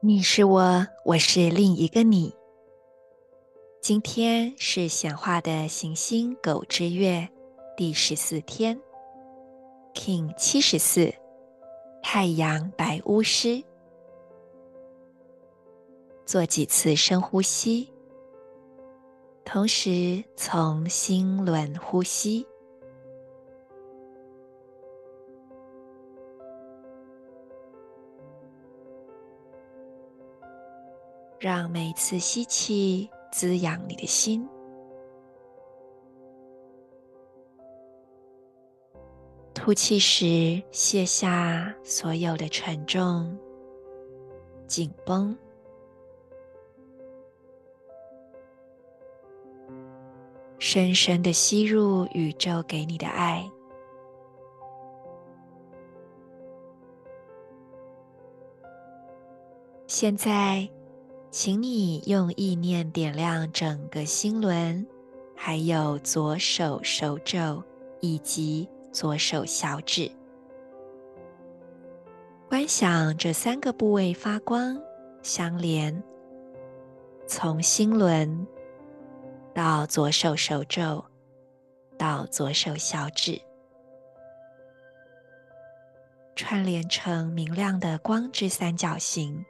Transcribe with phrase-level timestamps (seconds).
[0.00, 2.32] 你是我，我是另一个你。
[3.80, 7.28] 今天是显化的行星狗之月
[7.76, 8.80] 第十四天
[9.94, 11.12] ，King 七十四，
[12.00, 13.60] 太阳白巫师。
[16.24, 17.92] 做几次深呼吸，
[19.44, 22.46] 同时从心轮呼吸。
[31.40, 34.44] 让每次吸气滋养你的心，
[39.54, 43.38] 吐气时卸下所有的沉重、
[44.66, 45.36] 紧绷，
[50.58, 53.48] 深深的吸入宇宙给你的爱。
[59.86, 60.68] 现在。
[61.30, 64.86] 请你用意念点亮整个心轮，
[65.36, 67.62] 还有左手手肘
[68.00, 70.10] 以及左手小指，
[72.48, 74.80] 观想这三个部位发光
[75.22, 76.02] 相连，
[77.26, 78.46] 从心轮
[79.54, 81.04] 到左手手肘
[81.98, 83.38] 到左手小指，
[86.34, 89.44] 串联成明亮的光之三角形。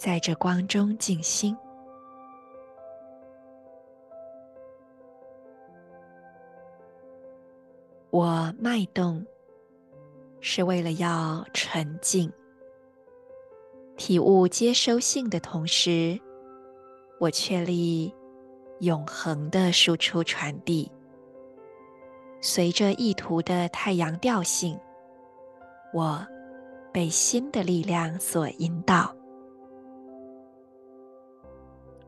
[0.00, 1.54] 在这光中静心，
[8.08, 9.22] 我脉动
[10.40, 12.32] 是为了要纯净，
[13.98, 16.18] 体悟接收性的同时，
[17.18, 18.10] 我确立
[18.78, 20.90] 永恒的输出传递，
[22.40, 24.80] 随着意图的太阳调性，
[25.92, 26.26] 我
[26.90, 29.14] 被新的力量所引导。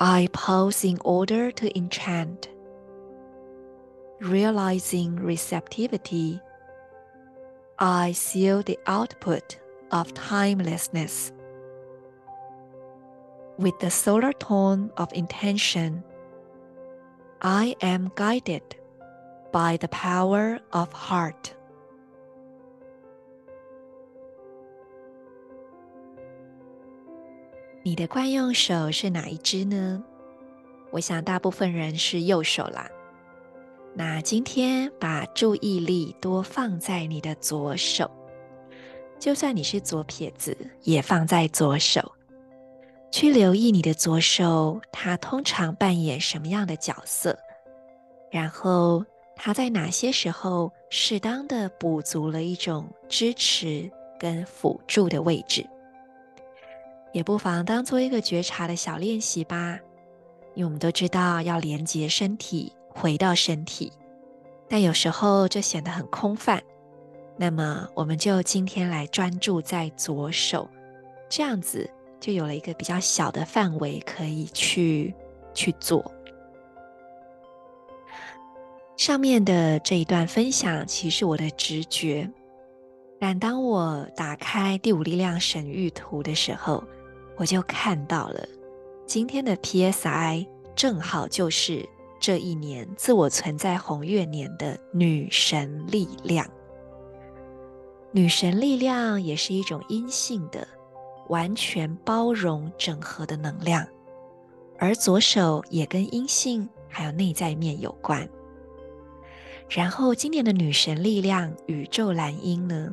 [0.00, 2.48] I pause in order to enchant,
[4.20, 6.40] realizing receptivity.
[7.80, 9.58] I seal the output
[9.90, 11.32] of timelessness
[13.58, 16.04] with the solar tone of intention.
[17.42, 18.76] I am guided
[19.50, 21.56] by the power of heart.
[27.88, 30.04] 你的惯用手是哪一只呢？
[30.90, 32.86] 我想大部分人是右手啦。
[33.94, 38.10] 那今天把注意力多放在你的左手，
[39.18, 42.12] 就算你是左撇子，也放在左手，
[43.10, 47.38] 去留意你的左手，它通常扮演什么样的角色，
[48.30, 49.02] 然后
[49.34, 53.90] 它在哪些时候适当的补足了一种支持
[54.20, 55.66] 跟辅助的位置。
[57.12, 59.78] 也不妨当做一个觉察的小练习吧，
[60.54, 63.92] 因为我们都知道要连接身体，回到身体，
[64.68, 66.62] 但有时候就显得很空泛。
[67.36, 70.68] 那么，我们就今天来专注在左手，
[71.28, 71.88] 这样子
[72.18, 75.14] 就有了一个比较小的范围可以去
[75.54, 76.04] 去做。
[78.96, 82.28] 上面的这一段分享其实我的直觉，
[83.20, 86.82] 但当我打开第五力量神域图的时候，
[87.38, 88.46] 我就看到了
[89.06, 91.88] 今天的 PSI 正好就是
[92.20, 96.44] 这一年自我存在红月年的女神力量。
[98.10, 100.66] 女神力量也是一种阴性的、
[101.28, 103.86] 完全包容整合的能量，
[104.78, 108.28] 而左手也跟阴性还有内在面有关。
[109.68, 112.92] 然后今年的女神力量宇宙蓝鹰呢，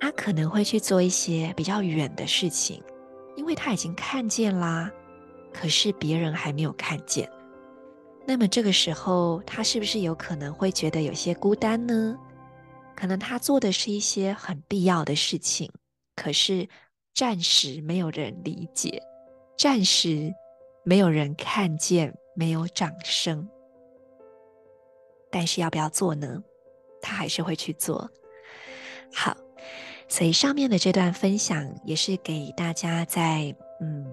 [0.00, 2.82] 她可能会去做一些比较远的事情。
[3.38, 4.90] 因为他已经看见啦，
[5.52, 7.30] 可是别人还没有看见。
[8.26, 12.18] 那么这个时候，他是不是有可能会觉得有些孤单呢？
[12.96, 15.70] 可能他做的是一些很必要的事情，
[16.16, 16.68] 可是
[17.14, 19.00] 暂时没有人理解，
[19.56, 20.34] 暂时
[20.84, 23.48] 没有人看见，没有掌声，
[25.30, 26.42] 但是要不要做呢？
[27.00, 28.10] 他还是会去做。
[29.14, 29.36] 好，
[30.08, 34.10] 所以上面的这段分享也是给大家在嗯，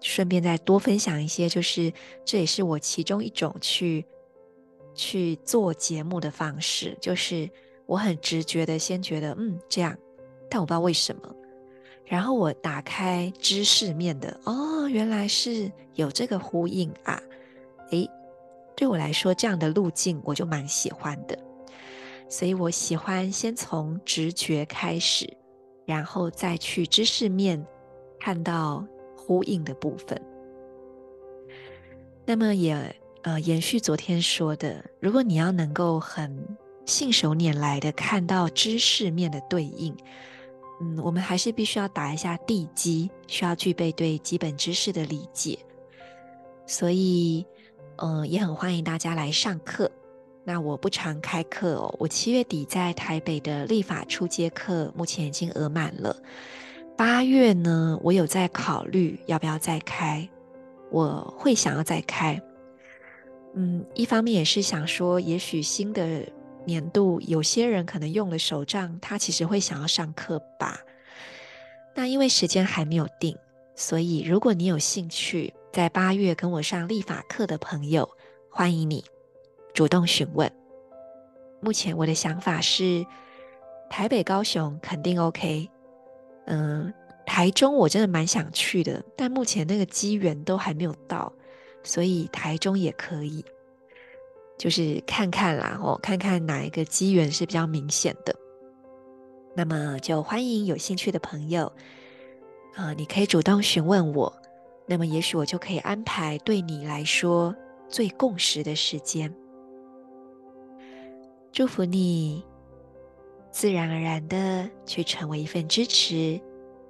[0.00, 1.92] 顺便再多分享一些，就是
[2.24, 4.04] 这也是我其中一种去
[4.94, 7.48] 去做节目的方式，就是
[7.86, 9.96] 我很直觉的先觉得嗯这样，
[10.50, 11.34] 但我不知道为什么，
[12.04, 17.22] 然后我打开知识面的哦，原来是有这个呼应啊，
[17.92, 18.08] 诶，
[18.74, 21.38] 对我来说这样的路径我就蛮喜欢的。
[22.28, 25.26] 所以我喜欢先从直觉开始，
[25.84, 27.64] 然后再去知识面
[28.18, 28.84] 看到
[29.16, 30.20] 呼应的部分。
[32.24, 36.44] 那么也呃延续昨天说的，如果你要能够很
[36.84, 39.96] 信手拈来的看到知识面的对应，
[40.80, 45.58] 嗯，我们还是必须要打一下地基，需要具备对基本知识的理解。
[46.66, 47.46] 所以，
[47.98, 49.88] 嗯、呃，也很欢迎大家来上课。
[50.48, 56.16] 那我不常开课哦，我七月底在台北的立法初阶课目前已经额满了。
[56.96, 60.26] 八月呢，我有在考虑要不要再开，
[60.92, 62.40] 我会想要再开。
[63.56, 66.24] 嗯，一方面也是想说，也许新的
[66.64, 70.78] 年度有些人可能用了手账，他其实会想要上课吧。
[71.96, 73.36] 那因为时间还没有定，
[73.74, 78.08] 所以如果你有兴趣在八月跟我上立法课的朋友，
[78.48, 79.04] 欢迎你。
[79.76, 80.50] 主动询问。
[81.60, 83.04] 目前我的想法是，
[83.90, 85.68] 台北、高雄肯定 OK。
[86.46, 86.92] 嗯，
[87.26, 91.30] 台中我真的蛮想去的，但目前那个机缘都还没有到，
[91.82, 93.44] 所以台中也可以，
[94.56, 98.34] 就是看看啦，哦，看看哪一个机缘是比较明显的。
[99.54, 101.70] 那么就欢迎有兴趣的朋友，
[102.76, 104.32] 啊，你可以主动询问我，
[104.86, 107.54] 那么也许我就可以安排对你来说
[107.90, 109.30] 最共识的时间。
[111.56, 112.44] 祝福你，
[113.50, 116.38] 自然而然的去成为一份支持，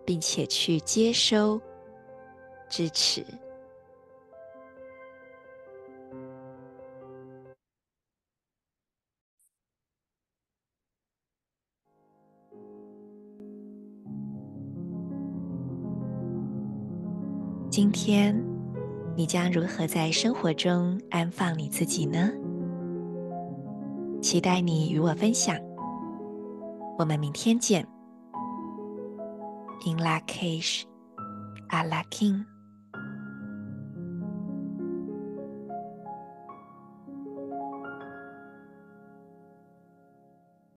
[0.05, 1.61] 并且去接收
[2.69, 3.25] 支持。
[17.71, 18.37] 今天，
[19.17, 22.33] 你将如何在生活中安放你自己呢？
[24.27, 25.57] 期待你与我分享，
[26.99, 27.87] 我们明天见。
[29.87, 30.83] In Lak'ech,
[31.69, 32.45] Ala K'in